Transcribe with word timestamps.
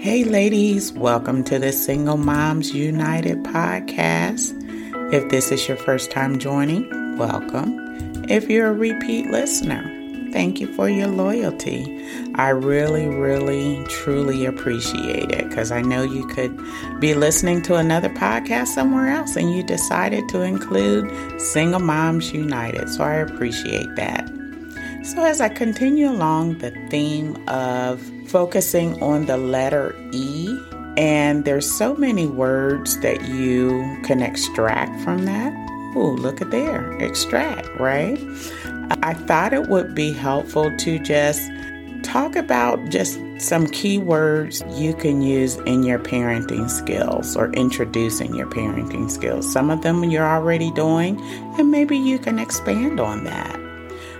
Hey, 0.00 0.22
ladies, 0.22 0.92
welcome 0.92 1.42
to 1.42 1.58
the 1.58 1.72
Single 1.72 2.18
Moms 2.18 2.72
United 2.72 3.42
podcast. 3.42 4.54
If 5.12 5.28
this 5.28 5.50
is 5.50 5.66
your 5.66 5.76
first 5.76 6.12
time 6.12 6.38
joining, 6.38 7.18
welcome. 7.18 8.24
If 8.28 8.48
you're 8.48 8.68
a 8.68 8.72
repeat 8.72 9.26
listener, 9.26 9.82
thank 10.30 10.60
you 10.60 10.72
for 10.74 10.88
your 10.88 11.08
loyalty. 11.08 11.84
I 12.36 12.50
really, 12.50 13.08
really, 13.08 13.84
truly 13.88 14.44
appreciate 14.44 15.32
it 15.32 15.48
because 15.48 15.72
I 15.72 15.82
know 15.82 16.04
you 16.04 16.28
could 16.28 16.56
be 17.00 17.14
listening 17.14 17.60
to 17.62 17.74
another 17.74 18.10
podcast 18.10 18.68
somewhere 18.68 19.08
else 19.08 19.34
and 19.34 19.52
you 19.52 19.64
decided 19.64 20.28
to 20.28 20.42
include 20.42 21.10
Single 21.40 21.80
Moms 21.80 22.32
United. 22.32 22.88
So 22.88 23.02
I 23.02 23.14
appreciate 23.14 23.92
that. 23.96 24.30
So, 25.02 25.24
as 25.24 25.40
I 25.40 25.48
continue 25.48 26.08
along 26.08 26.58
the 26.58 26.70
theme 26.88 27.36
of 27.48 28.00
focusing 28.28 29.02
on 29.02 29.26
the 29.26 29.36
letter 29.36 29.94
E, 30.12 30.56
and 30.96 31.44
there's 31.44 31.70
so 31.70 31.94
many 31.96 32.26
words 32.26 32.98
that 33.00 33.24
you 33.28 33.98
can 34.04 34.22
extract 34.22 35.00
from 35.02 35.24
that. 35.24 35.52
Oh, 35.96 36.16
look 36.18 36.40
at 36.40 36.50
there, 36.50 36.92
extract, 36.98 37.68
right? 37.80 38.18
I 39.02 39.14
thought 39.14 39.52
it 39.52 39.68
would 39.68 39.94
be 39.94 40.12
helpful 40.12 40.74
to 40.76 40.98
just 40.98 41.40
talk 42.02 42.36
about 42.36 42.88
just 42.90 43.18
some 43.38 43.66
key 43.68 43.98
words 43.98 44.62
you 44.70 44.94
can 44.94 45.22
use 45.22 45.56
in 45.58 45.82
your 45.82 45.98
parenting 45.98 46.68
skills 46.68 47.36
or 47.36 47.52
introducing 47.52 48.34
your 48.34 48.48
parenting 48.48 49.10
skills. 49.10 49.50
Some 49.50 49.70
of 49.70 49.82
them 49.82 50.04
you're 50.04 50.26
already 50.26 50.70
doing, 50.72 51.20
and 51.58 51.70
maybe 51.70 51.96
you 51.96 52.18
can 52.18 52.38
expand 52.38 53.00
on 53.00 53.24
that. 53.24 53.58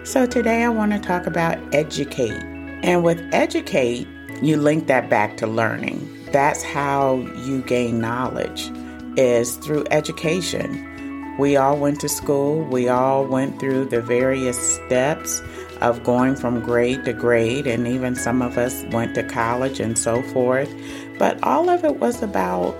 So 0.04 0.26
today 0.26 0.64
I 0.64 0.68
want 0.68 0.92
to 0.92 0.98
talk 0.98 1.26
about 1.26 1.58
educate. 1.74 2.47
And 2.82 3.02
with 3.04 3.20
educate, 3.32 4.06
you 4.42 4.56
link 4.56 4.86
that 4.86 5.10
back 5.10 5.36
to 5.38 5.46
learning. 5.46 6.26
That's 6.32 6.62
how 6.62 7.16
you 7.44 7.62
gain 7.62 8.00
knowledge 8.00 8.70
is 9.16 9.56
through 9.56 9.84
education. 9.90 11.36
We 11.38 11.56
all 11.56 11.76
went 11.76 12.00
to 12.00 12.08
school, 12.08 12.64
we 12.64 12.88
all 12.88 13.24
went 13.24 13.58
through 13.58 13.86
the 13.86 14.00
various 14.00 14.76
steps 14.76 15.40
of 15.80 16.02
going 16.04 16.36
from 16.36 16.60
grade 16.60 17.04
to 17.04 17.12
grade, 17.12 17.66
and 17.66 17.86
even 17.86 18.16
some 18.16 18.42
of 18.42 18.58
us 18.58 18.84
went 18.90 19.14
to 19.14 19.22
college 19.22 19.80
and 19.80 19.96
so 19.96 20.22
forth. 20.22 20.72
But 21.18 21.42
all 21.42 21.68
of 21.68 21.84
it 21.84 21.96
was 22.00 22.22
about 22.22 22.76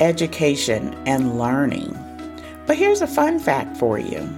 education 0.00 0.94
and 1.06 1.38
learning. 1.38 1.96
But 2.66 2.76
here's 2.76 3.02
a 3.02 3.06
fun 3.06 3.38
fact 3.38 3.76
for 3.76 3.98
you 3.98 4.28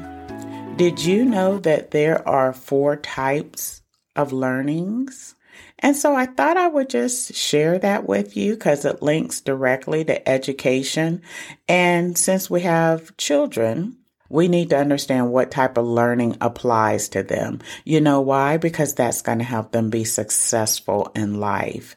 did 0.76 1.04
you 1.04 1.24
know 1.24 1.58
that 1.58 1.91
there 1.91 2.26
are 2.28 2.52
four 2.52 2.94
types 2.94 3.82
of 4.19 4.33
learnings? 4.33 5.34
And 5.78 5.97
so 5.97 6.14
I 6.14 6.27
thought 6.27 6.56
I 6.56 6.69
would 6.69 6.91
just 6.91 7.34
share 7.34 7.78
that 7.78 8.06
with 8.06 8.36
you 8.36 8.55
because 8.55 8.84
it 8.84 9.02
links 9.02 9.41
directly 9.41 10.05
to 10.05 10.28
education. 10.28 11.22
And 11.69 12.19
since 12.19 12.50
we 12.50 12.62
have 12.62 13.16
children, 13.16 13.97
we 14.28 14.48
need 14.48 14.70
to 14.70 14.78
understand 14.78 15.33
what 15.33 15.50
type 15.50 15.78
of 15.78 15.86
learning 15.86 16.36
applies 16.41 17.08
to 17.10 17.22
them. 17.22 17.60
You 17.84 18.00
know 18.00 18.20
why? 18.20 18.56
Because 18.56 18.94
that's 18.94 19.22
going 19.22 19.38
to 19.38 19.44
help 19.44 19.72
them 19.72 19.88
be 19.88 20.05
successful 20.05 21.10
in 21.14 21.41
life. 21.41 21.97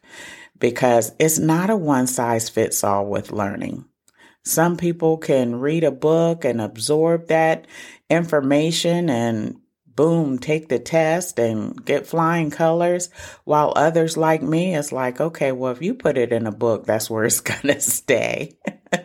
Because 0.60 1.12
it's 1.20 1.40
not 1.40 1.70
a 1.70 1.76
one 1.76 2.08
size 2.08 2.50
fits 2.50 2.84
all 2.84 3.08
with 3.08 3.32
learning. 3.32 3.86
Some 4.44 4.78
people 4.78 5.18
can 5.18 5.60
read 5.60 5.84
a 5.84 5.92
book 5.92 6.46
and 6.46 6.62
absorb 6.62 7.28
that 7.28 7.68
information 8.10 9.10
and 9.10 9.61
boom, 10.02 10.40
take 10.40 10.68
the 10.68 10.80
test 10.80 11.38
and 11.38 11.86
get 11.86 12.08
flying 12.08 12.50
colors. 12.50 13.12
While 13.44 13.72
others 13.76 14.18
like 14.18 14.42
me, 14.42 14.74
it's 14.74 14.92
like, 14.92 15.22
okay, 15.22 15.52
well, 15.52 15.72
if 15.74 15.84
you 15.84 15.94
put 15.94 16.18
it 16.18 16.34
in 16.34 16.48
a 16.48 16.52
book, 16.52 16.88
that's 16.88 17.08
where 17.08 17.24
it's 17.24 17.40
going 17.52 17.68
to 17.68 17.80
stay. 17.80 18.58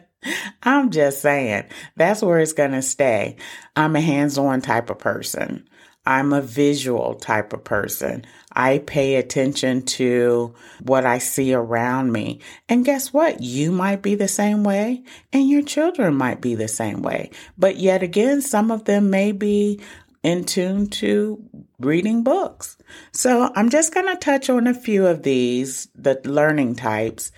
I'm 0.62 0.90
just 0.90 1.20
saying, 1.20 1.64
that's 1.96 2.22
where 2.22 2.38
it's 2.38 2.54
going 2.54 2.70
to 2.70 2.80
stay. 2.80 3.36
I'm 3.76 3.94
a 3.94 4.00
hands 4.00 4.38
on 4.38 4.62
type 4.62 4.88
of 4.88 4.98
person. 4.98 5.68
I'm 6.06 6.32
a 6.32 6.40
visual 6.40 7.14
type 7.16 7.52
of 7.52 7.62
person. 7.62 8.24
I 8.52 8.78
pay 8.78 9.16
attention 9.16 9.82
to 9.82 10.54
what 10.80 11.04
I 11.04 11.18
see 11.18 11.52
around 11.52 12.10
me. 12.10 12.40
And 12.70 12.86
guess 12.86 13.12
what? 13.12 13.42
You 13.42 13.70
might 13.70 14.00
be 14.00 14.14
the 14.14 14.28
same 14.28 14.64
way 14.64 15.02
and 15.32 15.46
your 15.46 15.62
children 15.62 16.14
might 16.14 16.40
be 16.40 16.54
the 16.54 16.68
same 16.68 17.02
way. 17.02 17.32
But 17.58 17.76
yet 17.76 18.02
again, 18.02 18.40
some 18.40 18.70
of 18.70 18.84
them 18.84 19.10
may 19.10 19.32
be 19.32 19.80
in 20.26 20.42
tune 20.42 20.88
to 20.88 21.40
reading 21.78 22.24
books. 22.24 22.76
So 23.12 23.48
I'm 23.54 23.70
just 23.70 23.94
going 23.94 24.06
to 24.06 24.16
touch 24.16 24.50
on 24.50 24.66
a 24.66 24.74
few 24.74 25.06
of 25.06 25.22
these, 25.22 25.86
the 25.94 26.20
learning 26.24 26.74
types. 26.74 27.30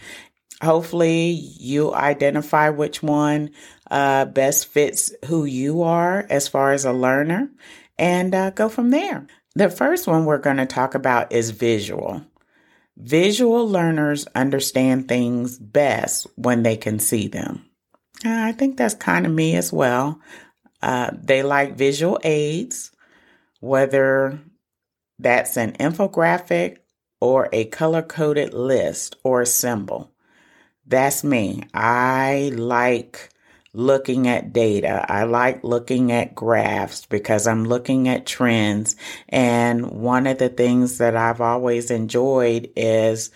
Hopefully 0.63 1.33
you 1.33 1.93
identify 1.93 2.71
which 2.71 3.03
one 3.03 3.51
uh, 3.91 4.25
best 4.25 4.69
fits 4.69 5.15
who 5.27 5.45
you 5.45 5.83
are 5.83 6.27
as 6.31 6.49
far 6.49 6.73
as 6.73 6.87
a 6.87 6.93
learner 6.95 7.51
and 7.99 8.35
uh, 8.35 8.51
go 8.51 8.71
from 8.71 8.89
there. 8.89 9.27
The 9.55 9.69
first 9.69 10.07
one 10.07 10.25
we're 10.25 10.39
going 10.39 10.57
to 10.57 10.65
talk 10.65 10.95
about 10.95 11.31
is 11.31 11.51
visual. 11.51 12.25
Visual 12.97 13.69
learners 13.69 14.27
understand 14.35 15.09
things 15.09 15.59
best 15.59 16.27
when 16.37 16.63
they 16.63 16.79
can 16.79 17.01
see 17.01 17.29
them. 17.29 17.67
Uh, 18.25 18.31
I 18.31 18.53
think 18.53 18.79
that's 18.79 18.95
kind 18.95 19.27
of 19.27 19.33
me 19.33 19.57
as 19.57 19.75
well. 19.75 20.21
Uh, 20.83 21.11
they 21.21 21.43
like 21.43 21.77
visual 21.77 22.19
aids, 22.23 22.93
whether 23.61 24.39
that's 25.19 25.57
an 25.57 25.73
infographic 25.73 26.79
or 27.21 27.49
a 27.53 27.65
color 27.67 28.03
coded 28.03 28.55
list 28.55 29.17
or 29.25 29.43
a 29.43 29.47
symbol. 29.47 30.13
That's 30.87 31.25
me. 31.25 31.65
I 31.75 32.53
like 32.55 33.31
looking 33.75 34.27
at 34.27 34.53
data. 34.53 35.05
I 35.09 35.25
like 35.25 35.63
looking 35.63 36.13
at 36.13 36.35
graphs 36.35 37.07
because 37.07 37.47
I'm 37.47 37.65
looking 37.65 38.09
at 38.09 38.27
trends. 38.27 38.97
And 39.29 39.91
one 39.91 40.27
of 40.27 40.39
the 40.39 40.49
things 40.49 40.99
that 40.99 41.17
I've 41.17 41.41
always 41.41 41.91
enjoyed 41.91 42.71
is 42.75 43.31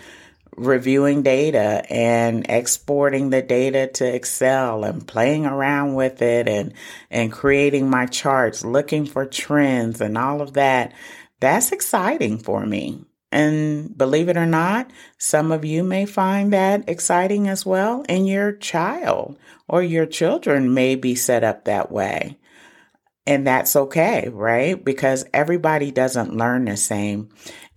reviewing 0.57 1.23
data 1.23 1.83
and 1.91 2.47
exporting 2.49 3.31
the 3.31 3.43
data 3.43 3.87
to 3.87 4.15
Excel 4.15 4.85
and 4.85 5.07
playing 5.07 5.47
around 5.47 5.95
with 5.95 6.21
it 6.23 6.49
and, 6.49 6.75
and 7.11 7.33
creating 7.33 7.89
my 7.89 8.07
charts, 8.07 8.65
looking 8.65 9.07
for 9.07 9.25
trends 9.25 10.01
and 10.01 10.19
all 10.19 10.41
of 10.43 10.53
that. 10.55 10.93
That's 11.41 11.73
exciting 11.73 12.39
for 12.39 12.67
me. 12.67 13.05
And 13.33 13.97
believe 13.97 14.29
it 14.29 14.37
or 14.37 14.47
not, 14.47 14.91
some 15.17 15.53
of 15.53 15.65
you 15.65 15.83
may 15.83 16.05
find 16.05 16.53
that 16.53 16.87
exciting 16.87 17.49
as 17.49 17.65
well, 17.65 18.05
and 18.07 18.29
your 18.29 18.53
child 18.53 19.39
or 19.67 19.83
your 19.83 20.05
children 20.05 20.75
may 20.75 20.97
be 20.97 21.15
set 21.15 21.43
up 21.43 21.65
that 21.65 21.91
way. 21.91 22.39
And 23.27 23.47
that's 23.47 23.77
okay, 23.77 24.29
right? 24.33 24.83
Because 24.85 25.25
everybody 25.33 25.93
doesn't 25.93 26.37
learn 26.37 26.65
the 26.65 26.77
same. 26.77 27.29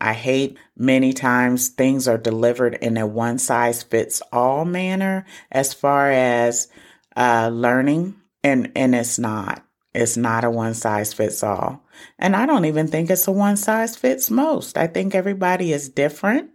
I 0.01 0.13
hate 0.13 0.57
many 0.75 1.13
times 1.13 1.69
things 1.69 2.07
are 2.07 2.17
delivered 2.17 2.75
in 2.75 2.97
a 2.97 3.05
one 3.05 3.37
size 3.37 3.83
fits 3.83 4.23
all 4.31 4.65
manner 4.65 5.25
as 5.51 5.73
far 5.73 6.09
as 6.09 6.67
uh, 7.15 7.49
learning, 7.53 8.15
and, 8.43 8.71
and 8.75 8.95
it's 8.95 9.19
not. 9.19 9.63
It's 9.93 10.17
not 10.17 10.43
a 10.43 10.49
one 10.49 10.73
size 10.73 11.13
fits 11.13 11.43
all. 11.43 11.85
And 12.19 12.35
I 12.35 12.45
don't 12.45 12.65
even 12.65 12.87
think 12.87 13.09
it's 13.09 13.27
a 13.27 13.31
one 13.31 13.55
size 13.55 13.95
fits 13.95 14.29
most. 14.29 14.77
I 14.77 14.87
think 14.87 15.15
everybody 15.15 15.71
is 15.71 15.89
different 15.89 16.51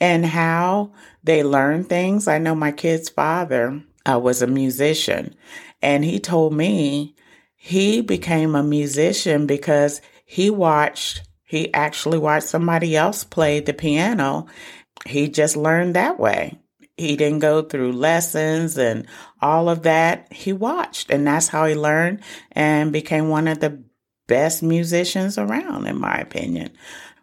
in 0.00 0.24
how 0.24 0.92
they 1.22 1.44
learn 1.44 1.84
things. 1.84 2.26
I 2.26 2.38
know 2.38 2.54
my 2.54 2.72
kid's 2.72 3.08
father 3.08 3.82
uh, 4.10 4.18
was 4.18 4.42
a 4.42 4.46
musician, 4.46 5.36
and 5.82 6.04
he 6.04 6.18
told 6.18 6.54
me 6.54 7.14
he 7.62 8.00
became 8.00 8.54
a 8.54 8.62
musician 8.62 9.46
because 9.46 10.00
he 10.24 10.48
watched, 10.48 11.28
he 11.44 11.72
actually 11.74 12.16
watched 12.16 12.48
somebody 12.48 12.96
else 12.96 13.22
play 13.22 13.60
the 13.60 13.74
piano. 13.74 14.46
He 15.04 15.28
just 15.28 15.58
learned 15.58 15.94
that 15.94 16.18
way. 16.18 16.58
He 16.96 17.16
didn't 17.16 17.40
go 17.40 17.60
through 17.60 17.92
lessons 17.92 18.78
and 18.78 19.06
all 19.42 19.68
of 19.68 19.82
that. 19.82 20.32
He 20.32 20.54
watched, 20.54 21.10
and 21.10 21.26
that's 21.26 21.48
how 21.48 21.66
he 21.66 21.74
learned 21.74 22.22
and 22.52 22.94
became 22.94 23.28
one 23.28 23.46
of 23.46 23.60
the 23.60 23.84
best 24.26 24.62
musicians 24.62 25.36
around, 25.36 25.86
in 25.86 26.00
my 26.00 26.16
opinion. 26.16 26.70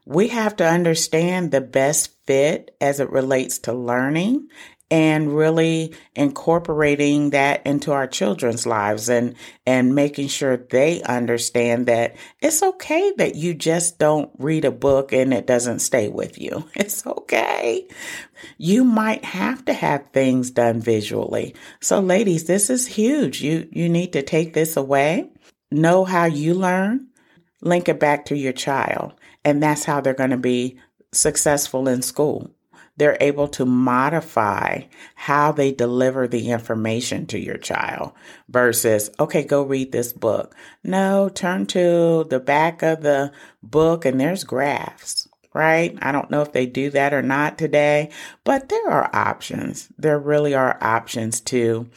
We 0.06 0.28
have 0.28 0.56
to 0.58 0.70
understand 0.70 1.50
the 1.50 1.62
best 1.62 2.12
fit 2.28 2.76
as 2.80 3.00
it 3.00 3.10
relates 3.10 3.58
to 3.60 3.74
learning 3.74 4.50
and 4.90 5.36
really 5.36 5.94
incorporating 6.16 7.32
that 7.32 7.66
into 7.66 7.92
our 7.92 8.08
children's 8.08 8.66
lives 8.66 9.10
and 9.10 9.36
and 9.66 9.94
making 9.94 10.30
sure 10.30 10.56
they 10.56 11.02
understand 11.04 11.88
that 11.88 12.16
it's 12.42 12.64
okay 12.64 13.12
that 13.18 13.36
you 13.36 13.54
just 13.54 14.00
don't 14.00 14.32
read 14.38 14.64
a 14.64 14.72
book 14.72 15.12
and 15.12 15.34
it 15.34 15.46
doesn't 15.46 15.80
stay 15.80 16.08
with 16.08 16.40
you. 16.40 16.66
It's 16.76 17.06
okay. 17.06 17.86
You 18.58 18.86
might 18.86 19.26
have 19.26 19.66
to 19.66 19.74
have 19.74 20.08
things 20.14 20.52
done 20.52 20.80
visually. 20.80 21.54
So 21.82 22.00
ladies, 22.00 22.46
this 22.46 22.70
is 22.70 22.88
huge. 22.88 23.42
You 23.42 23.68
you 23.72 23.90
need 23.90 24.14
to 24.14 24.22
take 24.22 24.54
this 24.54 24.78
away, 24.78 25.30
know 25.70 26.06
how 26.06 26.26
you 26.26 26.54
learn, 26.54 27.08
link 27.62 27.90
it 27.90 28.00
back 28.00 28.26
to 28.26 28.38
your 28.38 28.54
child, 28.54 29.14
and 29.44 29.62
that's 29.62 29.84
how 29.84 30.00
they're 30.00 30.14
going 30.14 30.30
to 30.30 30.38
be 30.38 30.80
successful 31.12 31.88
in 31.90 32.02
school 32.02 32.52
they're 32.98 33.18
able 33.22 33.48
to 33.48 33.66
modify 33.66 34.82
how 35.16 35.52
they 35.52 35.72
deliver 35.72 36.28
the 36.28 36.50
information 36.50 37.26
to 37.28 37.40
your 37.40 37.58
child 37.58 38.12
versus, 38.50 39.10
okay, 39.20 39.44
go 39.44 39.64
read 39.64 39.92
this 39.92 40.12
book. 40.12 40.56
No, 40.84 41.30
turn 41.30 41.68
to 41.68 42.26
the 42.30 42.40
back 42.40 42.82
of 42.82 43.02
the 43.02 43.32
book 43.62 44.04
and 44.04 44.20
there's 44.20 44.44
graphs, 44.44 45.30
right? 45.54 45.98
I 46.02 46.12
don't 46.12 46.32
know 46.32 46.42
if 46.42 46.52
they 46.52 46.66
do 46.66 46.90
that 46.90 47.14
or 47.14 47.22
not 47.22 47.58
today, 47.58 48.10
but 48.44 48.70
there 48.70 48.90
are 48.90 49.10
options. 49.14 49.90
There 49.98 50.20
really 50.20 50.56
are 50.56 50.78
options 50.82 51.40
to 51.42 51.90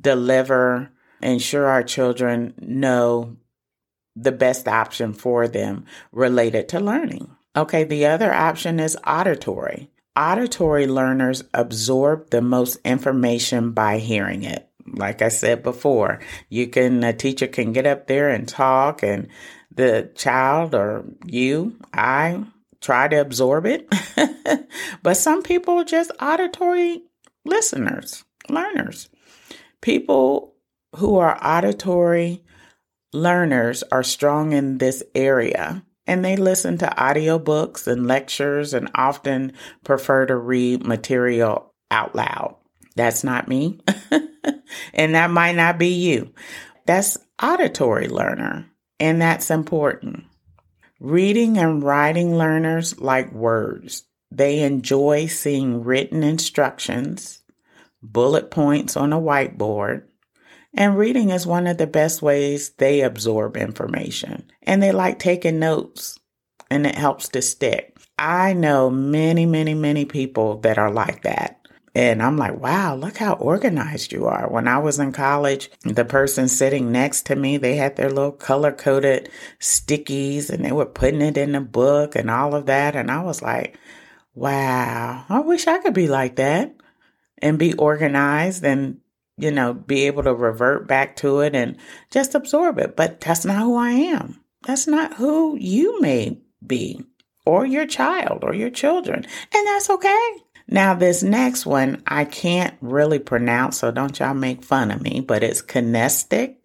deliver, 0.00 0.90
ensure 1.22 1.66
our 1.66 1.84
children 1.84 2.54
know 2.58 3.36
the 4.16 4.32
best 4.32 4.66
option 4.66 5.12
for 5.12 5.46
them 5.46 5.84
related 6.10 6.68
to 6.70 6.80
learning. 6.80 7.36
Okay, 7.56 7.84
the 7.84 8.06
other 8.06 8.32
option 8.32 8.80
is 8.80 8.96
auditory. 9.06 9.90
Auditory 10.20 10.86
learners 10.86 11.42
absorb 11.54 12.28
the 12.28 12.42
most 12.42 12.76
information 12.84 13.70
by 13.70 13.96
hearing 13.96 14.42
it. 14.42 14.68
Like 14.86 15.22
I 15.22 15.28
said 15.28 15.62
before, 15.62 16.20
you 16.50 16.68
can, 16.68 17.02
a 17.02 17.14
teacher 17.14 17.46
can 17.46 17.72
get 17.72 17.86
up 17.86 18.06
there 18.06 18.28
and 18.28 18.46
talk, 18.46 19.02
and 19.02 19.28
the 19.74 20.10
child 20.14 20.74
or 20.74 21.06
you, 21.24 21.74
I 21.94 22.44
try 22.82 23.08
to 23.08 23.16
absorb 23.16 23.64
it. 23.64 23.88
but 25.02 25.16
some 25.16 25.42
people 25.42 25.80
are 25.80 25.84
just 25.84 26.12
auditory 26.20 27.00
listeners, 27.46 28.22
learners. 28.50 29.08
People 29.80 30.54
who 30.96 31.16
are 31.16 31.38
auditory 31.42 32.44
learners 33.14 33.82
are 33.90 34.02
strong 34.02 34.52
in 34.52 34.76
this 34.76 35.02
area 35.14 35.82
and 36.06 36.24
they 36.24 36.36
listen 36.36 36.78
to 36.78 36.86
audiobooks 36.86 37.86
and 37.86 38.06
lectures 38.06 38.74
and 38.74 38.90
often 38.94 39.52
prefer 39.84 40.26
to 40.26 40.36
read 40.36 40.86
material 40.86 41.72
out 41.90 42.14
loud. 42.14 42.56
That's 42.96 43.24
not 43.24 43.48
me. 43.48 43.80
and 44.94 45.14
that 45.14 45.30
might 45.30 45.56
not 45.56 45.78
be 45.78 45.88
you. 45.88 46.32
That's 46.86 47.18
auditory 47.42 48.08
learner. 48.08 48.66
And 48.98 49.20
that's 49.20 49.50
important. 49.50 50.24
Reading 50.98 51.56
and 51.56 51.82
writing 51.82 52.36
learners 52.36 52.98
like 53.00 53.32
words. 53.32 54.04
They 54.30 54.60
enjoy 54.60 55.26
seeing 55.26 55.82
written 55.82 56.22
instructions, 56.22 57.42
bullet 58.02 58.50
points 58.50 58.96
on 58.96 59.12
a 59.12 59.20
whiteboard, 59.20 60.04
and 60.74 60.96
reading 60.96 61.30
is 61.30 61.46
one 61.46 61.66
of 61.66 61.78
the 61.78 61.86
best 61.86 62.22
ways 62.22 62.70
they 62.70 63.00
absorb 63.00 63.56
information. 63.56 64.50
And 64.62 64.82
they 64.82 64.92
like 64.92 65.18
taking 65.18 65.58
notes, 65.58 66.18
and 66.70 66.86
it 66.86 66.94
helps 66.94 67.28
to 67.30 67.42
stick. 67.42 67.96
I 68.18 68.52
know 68.52 68.90
many, 68.90 69.46
many, 69.46 69.74
many 69.74 70.04
people 70.04 70.58
that 70.60 70.78
are 70.78 70.90
like 70.90 71.22
that. 71.22 71.56
And 71.94 72.22
I'm 72.22 72.36
like, 72.36 72.56
wow, 72.60 72.94
look 72.94 73.16
how 73.16 73.32
organized 73.34 74.12
you 74.12 74.26
are. 74.26 74.48
When 74.48 74.68
I 74.68 74.78
was 74.78 75.00
in 75.00 75.10
college, 75.10 75.70
the 75.82 76.04
person 76.04 76.46
sitting 76.46 76.92
next 76.92 77.26
to 77.26 77.34
me, 77.34 77.56
they 77.56 77.74
had 77.74 77.96
their 77.96 78.10
little 78.10 78.30
color 78.30 78.70
coded 78.70 79.28
stickies 79.58 80.50
and 80.50 80.64
they 80.64 80.70
were 80.70 80.86
putting 80.86 81.20
it 81.20 81.36
in 81.36 81.52
the 81.52 81.60
book 81.60 82.14
and 82.14 82.30
all 82.30 82.54
of 82.54 82.66
that. 82.66 82.94
And 82.94 83.10
I 83.10 83.22
was 83.22 83.42
like, 83.42 83.76
wow, 84.34 85.24
I 85.28 85.40
wish 85.40 85.66
I 85.66 85.78
could 85.78 85.94
be 85.94 86.06
like 86.06 86.36
that 86.36 86.76
and 87.38 87.58
be 87.58 87.74
organized 87.74 88.64
and 88.64 89.00
you 89.42 89.50
know, 89.50 89.74
be 89.74 90.06
able 90.06 90.22
to 90.24 90.34
revert 90.34 90.86
back 90.86 91.16
to 91.16 91.40
it 91.40 91.54
and 91.54 91.76
just 92.10 92.34
absorb 92.34 92.78
it. 92.78 92.96
But 92.96 93.20
that's 93.20 93.44
not 93.44 93.62
who 93.62 93.76
I 93.76 93.90
am. 93.90 94.40
That's 94.62 94.86
not 94.86 95.14
who 95.14 95.56
you 95.56 96.00
may 96.00 96.40
be, 96.64 97.02
or 97.46 97.64
your 97.64 97.86
child, 97.86 98.44
or 98.44 98.54
your 98.54 98.70
children. 98.70 99.26
And 99.54 99.66
that's 99.66 99.90
okay. 99.90 100.30
Now, 100.68 100.94
this 100.94 101.22
next 101.22 101.66
one 101.66 102.02
I 102.06 102.24
can't 102.24 102.76
really 102.80 103.18
pronounce, 103.18 103.78
so 103.78 103.90
don't 103.90 104.18
y'all 104.20 104.34
make 104.34 104.62
fun 104.62 104.90
of 104.90 105.00
me, 105.00 105.20
but 105.20 105.42
it's 105.42 105.62
kinestic. 105.62 106.56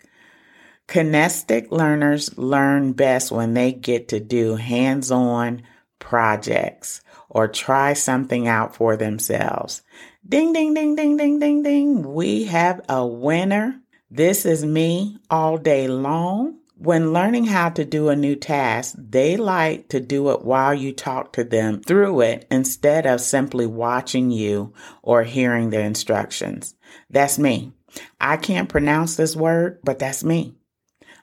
Kinestic 0.87 1.71
learners 1.71 2.37
learn 2.37 2.93
best 2.93 3.31
when 3.31 3.55
they 3.55 3.71
get 3.71 4.09
to 4.09 4.19
do 4.19 4.55
hands 4.55 5.09
on 5.09 5.63
projects 5.97 7.01
or 7.29 7.47
try 7.47 7.93
something 7.93 8.47
out 8.47 8.75
for 8.75 8.95
themselves. 8.95 9.81
Ding, 10.27 10.53
ding, 10.53 10.73
ding, 10.73 10.95
ding, 10.95 11.17
ding, 11.17 11.37
ding, 11.37 11.61
ding. 11.61 12.13
We 12.15 12.45
have 12.45 12.81
a 12.89 13.05
winner. 13.05 13.79
This 14.09 14.43
is 14.43 14.65
me 14.65 15.19
all 15.29 15.59
day 15.59 15.87
long. 15.87 16.61
When 16.77 17.13
learning 17.13 17.45
how 17.45 17.69
to 17.69 17.85
do 17.85 18.09
a 18.09 18.15
new 18.15 18.35
task, 18.35 18.95
they 18.97 19.37
like 19.37 19.87
to 19.89 19.99
do 19.99 20.31
it 20.31 20.41
while 20.41 20.73
you 20.73 20.93
talk 20.93 21.33
to 21.33 21.43
them 21.43 21.79
through 21.79 22.21
it 22.21 22.47
instead 22.49 23.05
of 23.05 23.21
simply 23.21 23.67
watching 23.67 24.31
you 24.31 24.73
or 25.03 25.21
hearing 25.21 25.69
the 25.69 25.81
instructions. 25.81 26.73
That's 27.07 27.37
me. 27.37 27.73
I 28.19 28.37
can't 28.37 28.67
pronounce 28.67 29.15
this 29.15 29.35
word, 29.35 29.79
but 29.83 29.99
that's 29.99 30.23
me. 30.23 30.55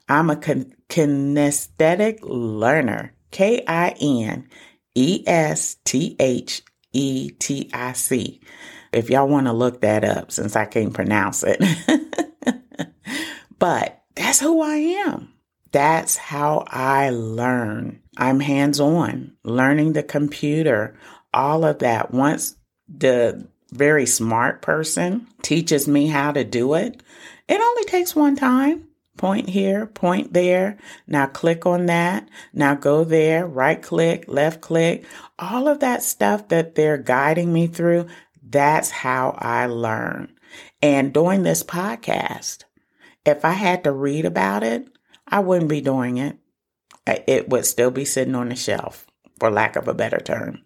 I'm 0.07 0.29
a 0.29 0.37
kinesthetic 0.37 2.19
learner. 2.21 3.15
K 3.31 3.65
I 3.67 3.95
N 3.99 4.47
E 4.95 5.25
S 5.27 5.75
T 5.83 6.15
H 6.21 6.61
E 6.93 7.31
T 7.31 7.69
I 7.73 7.91
C 7.91 8.39
if 8.93 9.09
y'all 9.09 9.27
want 9.27 9.47
to 9.47 9.53
look 9.53 9.81
that 9.81 10.03
up 10.03 10.31
since 10.31 10.55
I 10.55 10.65
can't 10.65 10.93
pronounce 10.93 11.43
it. 11.43 11.61
but 13.59 14.03
that's 14.15 14.39
who 14.39 14.61
I 14.61 14.75
am. 14.75 15.33
That's 15.71 16.17
how 16.17 16.65
I 16.67 17.09
learn. 17.09 17.99
I'm 18.15 18.39
hands 18.39 18.79
on, 18.79 19.33
learning 19.43 19.93
the 19.93 20.03
computer, 20.03 20.95
all 21.33 21.65
of 21.65 21.79
that. 21.79 22.11
Once 22.11 22.55
the 22.87 23.47
very 23.71 24.05
smart 24.05 24.61
person 24.61 25.27
teaches 25.41 25.87
me 25.87 26.07
how 26.07 26.31
to 26.31 26.43
do 26.43 26.75
it, 26.75 27.01
it 27.47 27.59
only 27.59 27.83
takes 27.85 28.15
one 28.15 28.35
time. 28.35 28.87
Point 29.17 29.49
here, 29.49 29.85
point 29.85 30.33
there. 30.33 30.77
Now 31.07 31.27
click 31.27 31.65
on 31.65 31.85
that. 31.85 32.27
Now 32.51 32.75
go 32.75 33.03
there, 33.03 33.45
right 33.45 33.81
click, 33.81 34.25
left 34.27 34.61
click. 34.61 35.05
All 35.37 35.67
of 35.67 35.79
that 35.79 36.03
stuff 36.03 36.47
that 36.49 36.75
they're 36.75 36.97
guiding 36.97 37.53
me 37.53 37.67
through, 37.67 38.07
that's 38.53 38.89
how 38.89 39.35
I 39.37 39.65
learn. 39.65 40.33
And 40.81 41.13
doing 41.13 41.43
this 41.43 41.63
podcast, 41.63 42.63
if 43.25 43.43
I 43.43 43.51
had 43.51 43.83
to 43.83 43.91
read 43.91 44.25
about 44.25 44.63
it, 44.63 44.87
I 45.27 45.39
wouldn't 45.39 45.69
be 45.69 45.81
doing 45.81 46.17
it. 46.17 46.37
It 47.05 47.49
would 47.49 47.65
still 47.65 47.91
be 47.91 48.05
sitting 48.05 48.35
on 48.35 48.47
the 48.49 48.55
shelf, 48.55 49.05
for 49.39 49.51
lack 49.51 49.75
of 49.75 49.89
a 49.89 49.93
better 49.93 50.19
term. 50.19 50.61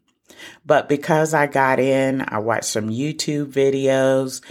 But 0.66 0.89
because 0.89 1.34
I 1.34 1.48
got 1.48 1.80
in, 1.80 2.23
I 2.28 2.40
watched 2.40 2.66
some 2.66 2.90
YouTube 2.90 3.52
videos 3.52 4.44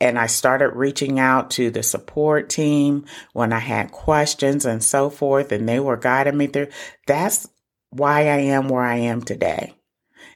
and 0.00 0.18
I 0.18 0.26
started 0.26 0.70
reaching 0.70 1.18
out 1.18 1.50
to 1.52 1.70
the 1.70 1.82
support 1.82 2.48
team 2.48 3.06
when 3.32 3.52
I 3.52 3.58
had 3.58 3.92
questions 3.92 4.64
and 4.66 4.84
so 4.84 5.10
forth, 5.10 5.52
and 5.52 5.68
they 5.68 5.80
were 5.80 5.96
guiding 5.96 6.36
me 6.36 6.46
through. 6.46 6.68
That's 7.06 7.48
why 7.90 8.28
I 8.28 8.38
am 8.38 8.68
where 8.68 8.82
I 8.82 8.96
am 8.96 9.22
today. 9.22 9.74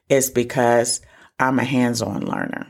It's 0.09 0.31
because 0.31 1.03
I'm 1.41 1.59
a 1.59 1.65
hands 1.65 2.03
on 2.03 2.27
learner. 2.27 2.67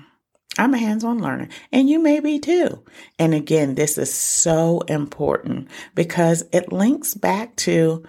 I'm 0.56 0.74
a 0.74 0.78
hands 0.78 1.04
on 1.04 1.20
learner, 1.20 1.48
and 1.72 1.88
you 1.88 1.98
may 1.98 2.20
be 2.20 2.38
too. 2.38 2.84
And 3.18 3.34
again, 3.34 3.74
this 3.74 3.98
is 3.98 4.12
so 4.12 4.80
important 4.82 5.68
because 5.94 6.44
it 6.52 6.72
links 6.72 7.14
back 7.14 7.56
to 7.56 8.04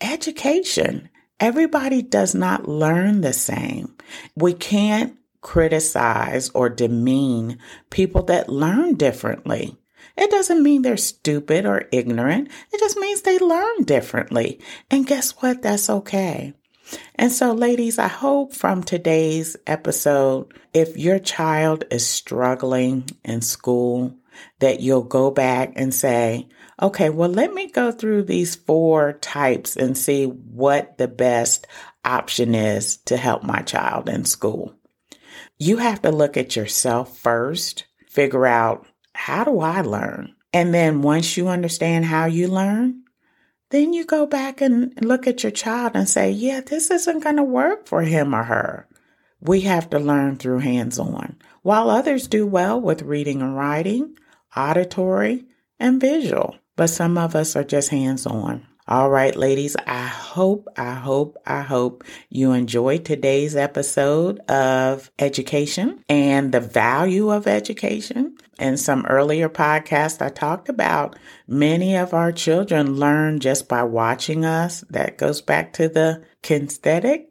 education. 0.00 1.08
Everybody 1.40 2.02
does 2.02 2.34
not 2.34 2.68
learn 2.68 3.20
the 3.20 3.32
same. 3.32 3.94
We 4.36 4.54
can't 4.54 5.16
criticize 5.40 6.50
or 6.50 6.68
demean 6.68 7.58
people 7.90 8.24
that 8.24 8.48
learn 8.48 8.94
differently. 8.94 9.76
It 10.16 10.30
doesn't 10.30 10.62
mean 10.62 10.82
they're 10.82 10.96
stupid 10.96 11.64
or 11.64 11.88
ignorant. 11.92 12.50
It 12.72 12.80
just 12.80 12.98
means 12.98 13.22
they 13.22 13.38
learn 13.38 13.84
differently. 13.84 14.60
And 14.90 15.06
guess 15.06 15.30
what? 15.42 15.62
That's 15.62 15.88
okay. 15.88 16.54
And 17.14 17.32
so, 17.32 17.52
ladies, 17.52 17.98
I 17.98 18.08
hope 18.08 18.54
from 18.54 18.82
today's 18.82 19.56
episode, 19.66 20.52
if 20.72 20.96
your 20.96 21.18
child 21.18 21.84
is 21.90 22.06
struggling 22.06 23.08
in 23.24 23.42
school, 23.42 24.16
that 24.60 24.80
you'll 24.80 25.02
go 25.02 25.30
back 25.30 25.72
and 25.76 25.92
say, 25.92 26.48
okay, 26.80 27.10
well, 27.10 27.28
let 27.28 27.52
me 27.52 27.70
go 27.70 27.90
through 27.90 28.22
these 28.22 28.54
four 28.54 29.14
types 29.14 29.76
and 29.76 29.98
see 29.98 30.26
what 30.26 30.96
the 30.98 31.08
best 31.08 31.66
option 32.04 32.54
is 32.54 32.98
to 32.98 33.16
help 33.16 33.42
my 33.42 33.60
child 33.62 34.08
in 34.08 34.24
school. 34.24 34.74
You 35.58 35.78
have 35.78 36.02
to 36.02 36.12
look 36.12 36.36
at 36.36 36.56
yourself 36.56 37.18
first, 37.18 37.84
figure 38.08 38.46
out 38.46 38.86
how 39.12 39.44
do 39.44 39.60
I 39.60 39.80
learn? 39.80 40.34
And 40.52 40.72
then 40.72 41.02
once 41.02 41.36
you 41.36 41.48
understand 41.48 42.04
how 42.04 42.26
you 42.26 42.48
learn, 42.48 43.02
then 43.70 43.92
you 43.92 44.04
go 44.04 44.26
back 44.26 44.60
and 44.60 44.92
look 45.04 45.26
at 45.26 45.42
your 45.42 45.52
child 45.52 45.92
and 45.94 46.08
say, 46.08 46.30
yeah, 46.30 46.60
this 46.60 46.90
isn't 46.90 47.22
going 47.22 47.36
to 47.36 47.42
work 47.42 47.86
for 47.86 48.02
him 48.02 48.34
or 48.34 48.44
her. 48.44 48.88
We 49.40 49.60
have 49.62 49.90
to 49.90 49.98
learn 49.98 50.36
through 50.36 50.60
hands 50.60 50.98
on, 50.98 51.36
while 51.62 51.90
others 51.90 52.26
do 52.26 52.46
well 52.46 52.80
with 52.80 53.02
reading 53.02 53.40
and 53.40 53.56
writing, 53.56 54.16
auditory, 54.56 55.44
and 55.78 56.00
visual. 56.00 56.56
But 56.76 56.88
some 56.88 57.18
of 57.18 57.36
us 57.36 57.54
are 57.54 57.64
just 57.64 57.90
hands 57.90 58.26
on. 58.26 58.66
All 58.90 59.10
right, 59.10 59.36
ladies, 59.36 59.76
I 59.86 60.06
hope, 60.06 60.66
I 60.74 60.94
hope, 60.94 61.36
I 61.44 61.60
hope 61.60 62.04
you 62.30 62.52
enjoyed 62.52 63.04
today's 63.04 63.54
episode 63.54 64.38
of 64.48 65.10
education 65.18 66.02
and 66.08 66.52
the 66.52 66.60
value 66.60 67.28
of 67.28 67.46
education. 67.46 68.38
In 68.58 68.78
some 68.78 69.04
earlier 69.04 69.50
podcasts, 69.50 70.22
I 70.22 70.30
talked 70.30 70.70
about 70.70 71.16
many 71.46 71.98
of 71.98 72.14
our 72.14 72.32
children 72.32 72.94
learn 72.94 73.40
just 73.40 73.68
by 73.68 73.82
watching 73.82 74.46
us. 74.46 74.82
That 74.88 75.18
goes 75.18 75.42
back 75.42 75.74
to 75.74 75.90
the 75.90 76.24
kinesthetic 76.42 77.26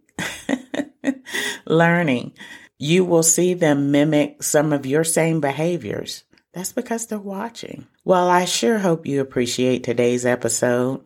learning. 1.66 2.34
You 2.78 3.04
will 3.04 3.24
see 3.24 3.56
them 3.56 3.90
mimic 3.90 4.44
some 4.44 4.72
of 4.72 4.86
your 4.86 5.04
same 5.04 5.42
behaviors. 5.42 6.24
That's 6.54 6.72
because 6.72 7.08
they're 7.08 7.18
watching. 7.18 7.88
Well, 8.06 8.30
I 8.30 8.46
sure 8.46 8.78
hope 8.78 9.08
you 9.08 9.22
appreciate 9.22 9.84
today's 9.84 10.24
episode. 10.24 11.04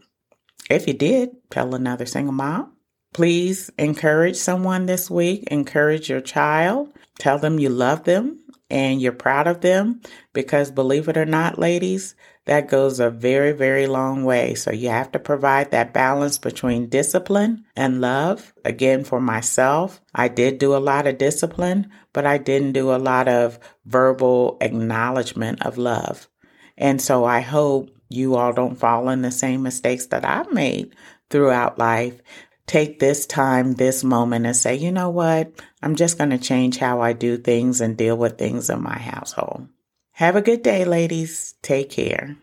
If 0.71 0.87
you 0.87 0.93
did, 0.93 1.31
tell 1.49 1.75
another 1.75 2.05
single 2.05 2.33
mom. 2.33 2.73
Please 3.13 3.69
encourage 3.77 4.37
someone 4.37 4.85
this 4.85 5.09
week. 5.09 5.43
Encourage 5.51 6.09
your 6.09 6.21
child. 6.21 6.93
Tell 7.19 7.37
them 7.37 7.59
you 7.59 7.67
love 7.67 8.05
them 8.05 8.39
and 8.69 9.01
you're 9.01 9.11
proud 9.11 9.47
of 9.47 9.59
them 9.59 9.99
because 10.31 10.71
believe 10.71 11.09
it 11.09 11.17
or 11.17 11.25
not, 11.25 11.59
ladies, 11.59 12.15
that 12.45 12.69
goes 12.69 13.01
a 13.01 13.09
very, 13.09 13.51
very 13.51 13.85
long 13.85 14.23
way. 14.23 14.55
So 14.55 14.71
you 14.71 14.87
have 14.87 15.11
to 15.11 15.19
provide 15.19 15.71
that 15.71 15.93
balance 15.93 16.37
between 16.37 16.87
discipline 16.87 17.65
and 17.75 17.99
love. 17.99 18.53
Again, 18.63 19.03
for 19.03 19.19
myself, 19.19 19.99
I 20.15 20.29
did 20.29 20.57
do 20.57 20.73
a 20.73 20.77
lot 20.77 21.05
of 21.05 21.17
discipline, 21.17 21.91
but 22.13 22.25
I 22.25 22.37
didn't 22.37 22.71
do 22.71 22.95
a 22.95 22.97
lot 22.97 23.27
of 23.27 23.59
verbal 23.85 24.57
acknowledgement 24.61 25.65
of 25.65 25.77
love. 25.77 26.29
And 26.77 27.01
so 27.01 27.25
I 27.25 27.41
hope 27.41 27.89
you 28.13 28.35
all 28.35 28.53
don't 28.53 28.75
fall 28.75 29.09
in 29.09 29.21
the 29.21 29.31
same 29.31 29.63
mistakes 29.63 30.07
that 30.07 30.25
I've 30.25 30.51
made 30.51 30.95
throughout 31.29 31.77
life. 31.77 32.21
Take 32.67 32.99
this 32.99 33.25
time, 33.25 33.73
this 33.73 34.03
moment, 34.03 34.45
and 34.45 34.55
say, 34.55 34.75
you 34.75 34.91
know 34.91 35.09
what? 35.09 35.51
I'm 35.81 35.95
just 35.95 36.17
going 36.17 36.29
to 36.29 36.37
change 36.37 36.77
how 36.77 37.01
I 37.01 37.13
do 37.13 37.37
things 37.37 37.81
and 37.81 37.97
deal 37.97 38.17
with 38.17 38.37
things 38.37 38.69
in 38.69 38.81
my 38.81 38.97
household. 38.97 39.67
Have 40.13 40.35
a 40.35 40.41
good 40.41 40.61
day, 40.61 40.85
ladies. 40.85 41.55
Take 41.61 41.89
care. 41.89 42.37